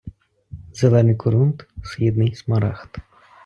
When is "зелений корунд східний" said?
0.79-2.35